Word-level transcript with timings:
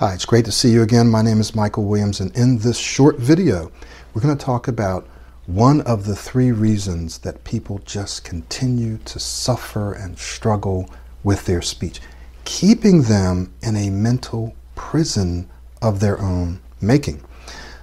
Hi, 0.00 0.14
it's 0.14 0.24
great 0.24 0.46
to 0.46 0.50
see 0.50 0.70
you 0.70 0.80
again. 0.80 1.10
My 1.10 1.20
name 1.20 1.40
is 1.40 1.54
Michael 1.54 1.84
Williams, 1.84 2.20
and 2.20 2.34
in 2.34 2.56
this 2.56 2.78
short 2.78 3.18
video, 3.18 3.70
we're 4.14 4.22
going 4.22 4.34
to 4.34 4.42
talk 4.42 4.66
about 4.66 5.06
one 5.44 5.82
of 5.82 6.06
the 6.06 6.16
three 6.16 6.52
reasons 6.52 7.18
that 7.18 7.44
people 7.44 7.80
just 7.84 8.24
continue 8.24 8.96
to 9.04 9.20
suffer 9.20 9.92
and 9.92 10.18
struggle 10.18 10.88
with 11.22 11.44
their 11.44 11.60
speech, 11.60 12.00
keeping 12.46 13.02
them 13.02 13.52
in 13.60 13.76
a 13.76 13.90
mental 13.90 14.56
prison 14.74 15.50
of 15.82 16.00
their 16.00 16.18
own 16.18 16.62
making. 16.80 17.22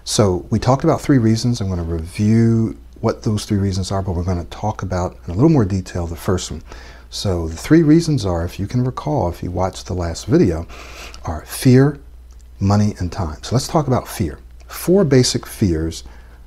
So, 0.04 0.48
we 0.50 0.58
talked 0.58 0.84
about 0.84 1.02
three 1.02 1.20
reasons. 1.20 1.62
I'm 1.62 1.68
going 1.68 1.78
to 1.78 1.84
review 1.84 2.80
what 3.00 3.22
those 3.22 3.46
three 3.46 3.60
reasons 3.60 3.92
are, 3.92 4.02
but 4.02 4.14
we're 4.14 4.24
going 4.24 4.44
to 4.44 4.50
talk 4.50 4.82
about 4.82 5.16
in 5.26 5.34
a 5.34 5.36
little 5.36 5.52
more 5.52 5.66
detail 5.66 6.08
the 6.08 6.16
first 6.16 6.50
one. 6.50 6.64
So, 7.12 7.48
the 7.48 7.56
three 7.56 7.84
reasons 7.84 8.26
are, 8.26 8.44
if 8.44 8.60
you 8.60 8.66
can 8.66 8.84
recall, 8.84 9.30
if 9.30 9.44
you 9.44 9.52
watched 9.52 9.86
the 9.86 9.94
last 9.94 10.26
video, 10.26 10.66
are 11.24 11.46
fear, 11.46 12.00
money, 12.60 12.96
and 13.00 13.12
time. 13.12 13.42
So 13.44 13.56
let's 13.56 13.68
talk 13.68 13.88
about 13.88 14.08
fear. 14.08 14.40
Four 14.68 15.04
basic 15.06 15.46
fears, 15.46 16.04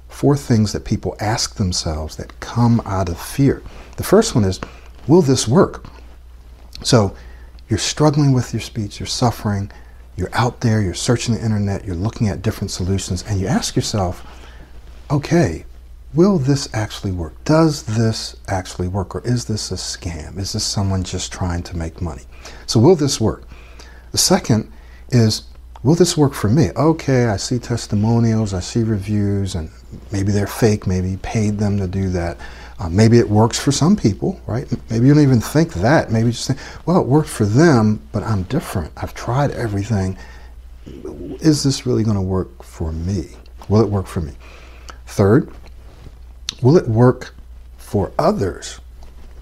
four 0.09 0.37
things 0.37 0.73
that 0.73 0.85
people 0.85 1.17
ask 1.21 1.57
themselves 1.57 2.17
that 2.17 2.39
come 2.41 2.81
out 2.85 3.09
of 3.09 3.21
fear. 3.21 3.63
The 3.97 4.05
first 4.05 4.35
one 4.35 4.45
is, 4.45 4.61
will 5.07 5.23
this 5.23 5.47
work? 5.47 5.85
So 6.83 7.15
you're 7.69 7.79
struggling 7.79 8.33
with 8.33 8.53
your 8.53 8.61
speech, 8.61 8.99
you're 8.99 9.07
suffering, 9.07 9.71
you're 10.17 10.35
out 10.35 10.61
there, 10.61 10.83
you're 10.83 10.95
searching 10.95 11.35
the 11.35 11.45
internet, 11.45 11.85
you're 11.85 11.95
looking 11.95 12.29
at 12.29 12.43
different 12.43 12.71
solutions, 12.71 13.25
and 13.27 13.41
you 13.41 13.47
ask 13.47 13.77
yourself, 13.77 14.27
okay, 15.11 15.65
will 16.15 16.39
this 16.39 16.69
actually 16.75 17.13
work? 17.13 17.33
Does 17.45 17.85
this 17.85 18.37
actually 18.49 18.89
work? 18.89 19.15
Or 19.15 19.21
is 19.25 19.45
this 19.45 19.71
a 19.71 19.75
scam? 19.75 20.39
Is 20.39 20.53
this 20.53 20.65
someone 20.65 21.05
just 21.05 21.33
trying 21.33 21.63
to 21.65 21.77
make 21.77 22.03
money? 22.03 22.25
So, 22.67 22.81
will 22.81 22.97
this 22.97 23.21
work? 23.21 23.45
The 24.13 24.19
second 24.19 24.71
is, 25.11 25.45
will 25.83 25.95
this 25.95 26.17
work 26.17 26.35
for 26.35 26.49
me? 26.49 26.71
Okay, 26.77 27.27
I 27.27 27.37
see 27.37 27.59
testimonials, 27.59 28.55
I 28.55 28.61
see 28.61 28.83
reviews, 28.83 29.55
and 29.55 29.71
maybe 30.13 30.33
they're 30.33 30.47
fake, 30.47 30.87
maybe 30.87 31.11
you 31.11 31.19
paid 31.19 31.59
them 31.59 31.79
to 31.79 31.87
do 31.87 32.11
that. 32.11 32.39
Uh, 32.79 32.89
maybe 32.89 33.19
it 33.19 33.29
works 33.29 33.59
for 33.59 33.73
some 33.73 33.95
people, 33.95 34.41
right? 34.47 34.67
Maybe 34.91 35.07
you 35.07 35.15
don't 35.15 35.23
even 35.23 35.41
think 35.41 35.75
that. 35.75 36.11
Maybe 36.11 36.27
you 36.27 36.33
just 36.33 36.47
think, 36.47 36.59
well, 36.87 37.01
it 37.01 37.07
worked 37.07 37.29
for 37.29 37.45
them, 37.45 38.01
but 38.11 38.23
I'm 38.23 38.45
different. 38.45 38.93
I've 38.97 39.15
tried 39.15 39.51
everything. 39.51 40.17
Is 41.41 41.63
this 41.63 41.85
really 41.85 42.05
going 42.05 42.17
to 42.17 42.23
work 42.23 42.63
for 42.63 42.91
me? 42.93 43.37
Will 43.69 43.83
it 43.83 43.89
work 43.89 44.07
for 44.07 44.23
me? 44.23 44.33
Third, 45.07 45.53
will 46.63 46.77
it 46.79 46.89
work 46.89 47.35
for 47.77 48.13
others? 48.19 48.81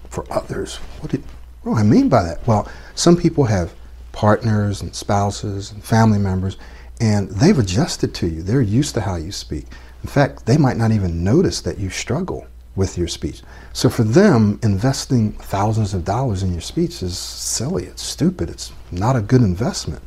For 0.09 0.25
others? 0.31 0.75
What 0.99 1.11
do, 1.11 1.23
what 1.63 1.73
do 1.73 1.79
I 1.79 1.83
mean 1.83 2.09
by 2.09 2.23
that? 2.23 2.45
Well, 2.45 2.69
some 2.95 3.15
people 3.15 3.45
have 3.45 3.73
partners 4.19 4.81
and 4.81 4.93
spouses 4.93 5.71
and 5.71 5.81
family 5.81 6.19
members, 6.19 6.57
and 6.99 7.29
they've 7.29 7.57
adjusted 7.57 8.13
to 8.13 8.27
you. 8.27 8.43
They're 8.43 8.61
used 8.61 8.93
to 8.95 8.99
how 8.99 9.15
you 9.15 9.31
speak. 9.31 9.65
In 10.03 10.09
fact, 10.09 10.45
they 10.45 10.57
might 10.57 10.75
not 10.75 10.91
even 10.91 11.23
notice 11.23 11.61
that 11.61 11.77
you 11.77 11.89
struggle 11.89 12.45
with 12.75 12.97
your 12.97 13.07
speech. 13.07 13.43
So 13.71 13.89
for 13.89 14.03
them, 14.03 14.59
investing 14.61 15.31
thousands 15.31 15.93
of 15.93 16.03
dollars 16.03 16.43
in 16.43 16.51
your 16.51 16.59
speech 16.59 17.01
is 17.01 17.17
silly, 17.17 17.85
it's 17.85 18.01
stupid, 18.01 18.49
it's 18.49 18.73
not 18.91 19.15
a 19.15 19.21
good 19.21 19.39
investment. 19.39 20.03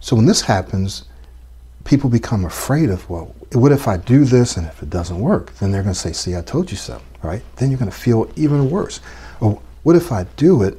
So 0.00 0.14
when 0.14 0.26
this 0.26 0.42
happens, 0.42 1.04
people 1.84 2.10
become 2.10 2.44
afraid 2.44 2.90
of, 2.90 3.08
well, 3.08 3.34
what 3.52 3.72
if 3.72 3.88
I 3.88 3.96
do 3.96 4.26
this 4.26 4.58
and 4.58 4.66
if 4.66 4.82
it 4.82 4.90
doesn't 4.90 5.18
work? 5.18 5.54
Then 5.54 5.72
they're 5.72 5.82
going 5.82 5.94
to 5.94 5.98
say, 5.98 6.12
see, 6.12 6.36
I 6.36 6.42
told 6.42 6.70
you 6.70 6.76
so, 6.76 7.00
right? 7.22 7.40
Then 7.56 7.70
you're 7.70 7.80
going 7.80 7.90
to 7.90 7.96
feel 7.96 8.30
even 8.36 8.68
worse. 8.68 9.00
Or 9.40 9.58
what 9.84 9.96
if 9.96 10.12
I 10.12 10.24
do 10.36 10.62
it 10.62 10.78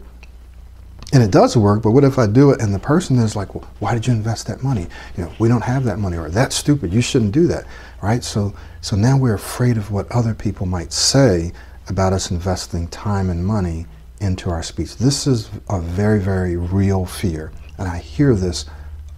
and 1.16 1.23
it 1.23 1.31
does 1.31 1.55
work, 1.55 1.81
but 1.81 1.91
what 1.91 2.03
if 2.03 2.19
I 2.19 2.27
do 2.27 2.52
it 2.52 2.59
and 2.59 2.75
the 2.75 2.80
person 2.80 3.17
is 3.19 3.38
like, 3.38 3.55
well, 3.55 3.66
why 3.80 3.94
did 3.94 4.05
you 4.05 4.11
invest 4.11 4.47
that 4.47 4.61
money? 4.61 4.85
You 5.16 5.23
know, 5.23 5.31
we 5.39 5.47
don't 5.47 5.63
have 5.63 5.85
that 5.85 5.97
money, 5.97 6.17
or 6.17 6.30
that's 6.30 6.57
stupid. 6.57 6.91
You 6.91 6.99
shouldn't 6.99 7.31
do 7.31 7.47
that, 7.47 7.63
right? 8.03 8.22
So, 8.22 8.53
so 8.81 8.97
now 8.97 9.17
we're 9.17 9.35
afraid 9.35 9.77
of 9.77 9.91
what 9.91 10.11
other 10.11 10.33
people 10.33 10.66
might 10.66 10.91
say 10.91 11.53
about 11.88 12.12
us 12.12 12.31
investing 12.31 12.89
time 12.89 13.29
and 13.29 13.45
money 13.45 13.85
into 14.19 14.50
our 14.50 14.62
speech. 14.62 14.97
This 14.97 15.25
is 15.25 15.50
a 15.69 15.79
very, 15.79 16.19
very 16.19 16.57
real 16.57 17.06
fear, 17.06 17.53
and 17.78 17.88
I 17.88 18.00
hear 18.00 18.35
this 18.35 18.66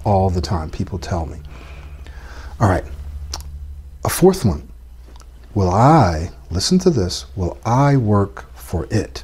all 0.05 0.29
the 0.29 0.39
time. 0.39 0.69
People 0.69 0.99
tell 0.99 1.25
me. 1.25 1.39
All 2.59 2.69
right, 2.69 2.85
a 4.05 4.09
fourth 4.09 4.45
one. 4.45 4.69
Will 5.55 5.71
I 5.71 6.29
listen 6.51 6.77
to 6.77 6.91
this? 6.91 7.25
Will 7.35 7.57
I 7.65 7.97
work 7.97 8.53
for 8.53 8.85
it? 8.91 9.23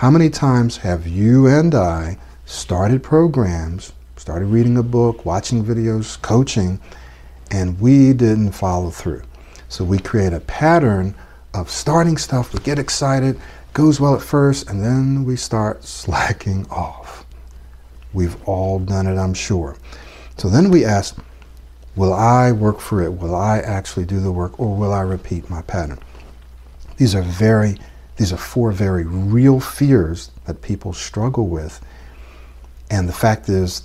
How 0.00 0.10
many 0.10 0.30
times 0.30 0.78
have 0.78 1.06
you 1.06 1.46
and 1.46 1.74
I 1.74 2.16
started 2.46 3.02
programs, 3.02 3.92
started 4.16 4.46
reading 4.46 4.78
a 4.78 4.82
book, 4.82 5.26
watching 5.26 5.62
videos, 5.62 6.18
coaching, 6.22 6.80
and 7.50 7.78
we 7.78 8.14
didn't 8.14 8.52
follow 8.52 8.88
through? 8.88 9.24
So 9.68 9.84
we 9.84 9.98
create 9.98 10.32
a 10.32 10.40
pattern 10.40 11.14
of 11.52 11.68
starting 11.68 12.16
stuff, 12.16 12.54
we 12.54 12.60
get 12.60 12.78
excited, 12.78 13.38
goes 13.74 14.00
well 14.00 14.14
at 14.14 14.22
first, 14.22 14.70
and 14.70 14.82
then 14.82 15.24
we 15.24 15.36
start 15.36 15.84
slacking 16.00 16.66
off. 16.70 17.26
We've 18.14 18.42
all 18.48 18.78
done 18.78 19.06
it, 19.06 19.18
I'm 19.18 19.34
sure. 19.34 19.76
So 20.38 20.48
then 20.48 20.70
we 20.70 20.82
ask, 20.82 21.14
will 21.94 22.14
I 22.14 22.52
work 22.52 22.80
for 22.80 23.02
it? 23.02 23.10
Will 23.10 23.34
I 23.34 23.58
actually 23.58 24.06
do 24.06 24.18
the 24.18 24.32
work 24.32 24.58
or 24.58 24.74
will 24.74 24.94
I 24.94 25.02
repeat 25.02 25.50
my 25.50 25.60
pattern? 25.60 25.98
These 26.96 27.14
are 27.14 27.20
very 27.20 27.76
these 28.20 28.34
are 28.34 28.36
four 28.36 28.70
very 28.70 29.04
real 29.04 29.60
fears 29.60 30.30
that 30.44 30.60
people 30.60 30.92
struggle 30.92 31.48
with. 31.48 31.80
And 32.90 33.08
the 33.08 33.14
fact 33.14 33.48
is, 33.48 33.84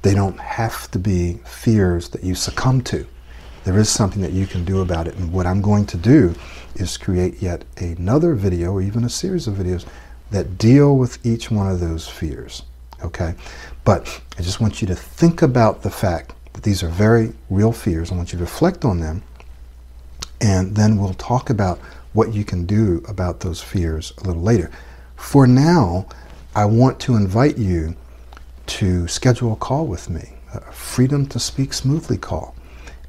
they 0.00 0.14
don't 0.14 0.40
have 0.40 0.90
to 0.92 0.98
be 0.98 1.34
fears 1.44 2.08
that 2.08 2.24
you 2.24 2.34
succumb 2.34 2.80
to. 2.84 3.06
There 3.64 3.78
is 3.78 3.90
something 3.90 4.22
that 4.22 4.32
you 4.32 4.46
can 4.46 4.64
do 4.64 4.80
about 4.80 5.06
it. 5.06 5.16
And 5.16 5.34
what 5.34 5.44
I'm 5.44 5.60
going 5.60 5.84
to 5.88 5.98
do 5.98 6.34
is 6.76 6.96
create 6.96 7.42
yet 7.42 7.66
another 7.76 8.34
video 8.34 8.72
or 8.72 8.80
even 8.80 9.04
a 9.04 9.10
series 9.10 9.46
of 9.46 9.56
videos 9.56 9.84
that 10.30 10.56
deal 10.56 10.96
with 10.96 11.24
each 11.26 11.50
one 11.50 11.70
of 11.70 11.78
those 11.78 12.08
fears. 12.08 12.62
Okay? 13.04 13.34
But 13.84 14.22
I 14.38 14.40
just 14.40 14.62
want 14.62 14.80
you 14.80 14.88
to 14.88 14.94
think 14.94 15.42
about 15.42 15.82
the 15.82 15.90
fact 15.90 16.32
that 16.54 16.62
these 16.62 16.82
are 16.82 16.88
very 16.88 17.34
real 17.50 17.72
fears. 17.72 18.10
I 18.10 18.14
want 18.14 18.32
you 18.32 18.38
to 18.38 18.44
reflect 18.44 18.86
on 18.86 19.00
them. 19.00 19.22
And 20.40 20.74
then 20.74 20.96
we'll 20.96 21.12
talk 21.12 21.50
about 21.50 21.78
what 22.12 22.34
you 22.34 22.44
can 22.44 22.66
do 22.66 23.02
about 23.08 23.40
those 23.40 23.62
fears 23.62 24.12
a 24.18 24.24
little 24.24 24.42
later. 24.42 24.70
For 25.16 25.46
now, 25.46 26.06
I 26.54 26.64
want 26.66 27.00
to 27.00 27.16
invite 27.16 27.56
you 27.56 27.96
to 28.66 29.08
schedule 29.08 29.52
a 29.52 29.56
call 29.56 29.86
with 29.86 30.10
me, 30.10 30.34
a 30.52 30.60
Freedom 30.72 31.26
to 31.26 31.38
Speak 31.38 31.72
Smoothly 31.72 32.18
call. 32.18 32.54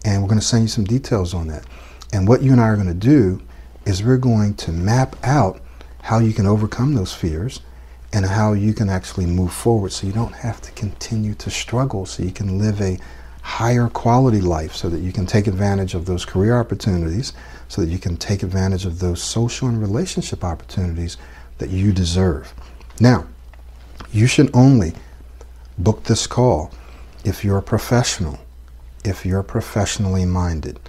And 0.05 0.21
we're 0.21 0.29
going 0.29 0.39
to 0.39 0.45
send 0.45 0.63
you 0.63 0.69
some 0.69 0.83
details 0.83 1.33
on 1.33 1.47
that. 1.47 1.65
And 2.11 2.27
what 2.27 2.41
you 2.41 2.51
and 2.51 2.61
I 2.61 2.67
are 2.67 2.75
going 2.75 2.87
to 2.87 2.93
do 2.93 3.41
is 3.85 4.03
we're 4.03 4.17
going 4.17 4.53
to 4.55 4.71
map 4.71 5.15
out 5.23 5.61
how 6.01 6.19
you 6.19 6.33
can 6.33 6.45
overcome 6.45 6.93
those 6.93 7.13
fears 7.13 7.61
and 8.13 8.25
how 8.25 8.53
you 8.53 8.73
can 8.73 8.89
actually 8.89 9.25
move 9.25 9.51
forward 9.51 9.91
so 9.91 10.05
you 10.05 10.13
don't 10.13 10.35
have 10.35 10.61
to 10.61 10.71
continue 10.73 11.33
to 11.35 11.49
struggle, 11.49 12.05
so 12.05 12.21
you 12.21 12.31
can 12.31 12.59
live 12.59 12.79
a 12.81 12.99
higher 13.43 13.89
quality 13.89 14.39
life 14.39 14.73
so 14.73 14.89
that 14.89 15.01
you 15.01 15.11
can 15.11 15.25
take 15.25 15.47
advantage 15.47 15.93
of 15.93 16.05
those 16.05 16.25
career 16.25 16.57
opportunities, 16.57 17.33
so 17.67 17.81
that 17.81 17.89
you 17.89 17.99
can 17.99 18.17
take 18.17 18.41
advantage 18.41 18.85
of 18.85 18.99
those 18.99 19.21
social 19.21 19.67
and 19.67 19.79
relationship 19.79 20.43
opportunities 20.43 21.17
that 21.57 21.69
you 21.69 21.91
deserve. 21.91 22.53
Now, 22.99 23.27
you 24.11 24.27
should 24.27 24.49
only 24.55 24.93
book 25.77 26.03
this 26.03 26.25
call 26.25 26.71
if 27.25 27.43
you're 27.43 27.57
a 27.57 27.63
professional, 27.63 28.39
if 29.03 29.25
you're 29.25 29.43
professionally 29.43 30.25
minded, 30.25 30.79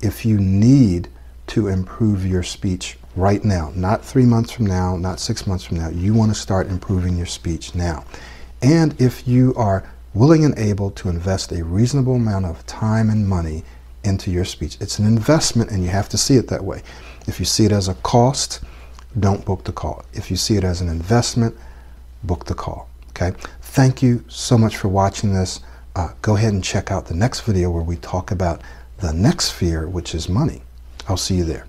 if 0.00 0.24
you 0.24 0.38
need 0.38 1.08
to 1.48 1.68
improve 1.68 2.26
your 2.26 2.42
speech 2.42 2.98
right 3.16 3.44
now, 3.44 3.70
not 3.74 4.04
three 4.04 4.24
months 4.24 4.52
from 4.52 4.66
now, 4.66 4.96
not 4.96 5.20
six 5.20 5.46
months 5.46 5.64
from 5.64 5.78
now. 5.78 5.88
You 5.90 6.14
want 6.14 6.32
to 6.32 6.38
start 6.40 6.68
improving 6.68 7.16
your 7.16 7.26
speech 7.26 7.74
now. 7.74 8.04
And 8.62 8.98
if 9.00 9.28
you 9.28 9.54
are 9.56 9.88
willing 10.14 10.44
and 10.44 10.58
able 10.58 10.90
to 10.92 11.08
invest 11.08 11.52
a 11.52 11.64
reasonable 11.64 12.14
amount 12.14 12.46
of 12.46 12.64
time 12.66 13.10
and 13.10 13.28
money 13.28 13.64
into 14.04 14.30
your 14.30 14.44
speech. 14.44 14.76
It's 14.80 14.98
an 14.98 15.06
investment 15.06 15.70
and 15.70 15.82
you 15.82 15.90
have 15.90 16.08
to 16.10 16.18
see 16.18 16.36
it 16.36 16.48
that 16.48 16.64
way. 16.64 16.82
If 17.26 17.38
you 17.38 17.44
see 17.44 17.64
it 17.64 17.72
as 17.72 17.88
a 17.88 17.94
cost, 17.94 18.60
don't 19.18 19.44
book 19.44 19.64
the 19.64 19.72
call. 19.72 20.04
If 20.12 20.30
you 20.30 20.36
see 20.36 20.56
it 20.56 20.64
as 20.64 20.80
an 20.80 20.88
investment, 20.88 21.56
book 22.24 22.46
the 22.46 22.54
call. 22.54 22.88
Okay? 23.10 23.32
Thank 23.60 24.02
you 24.02 24.24
so 24.28 24.56
much 24.56 24.76
for 24.76 24.88
watching 24.88 25.34
this. 25.34 25.60
Uh, 25.94 26.12
go 26.22 26.36
ahead 26.36 26.52
and 26.52 26.62
check 26.62 26.90
out 26.90 27.06
the 27.06 27.14
next 27.14 27.40
video 27.40 27.70
where 27.70 27.82
we 27.82 27.96
talk 27.96 28.30
about 28.30 28.62
the 28.98 29.12
next 29.12 29.50
fear, 29.50 29.88
which 29.88 30.14
is 30.14 30.28
money. 30.28 30.62
I'll 31.08 31.16
see 31.16 31.34
you 31.34 31.44
there. 31.44 31.66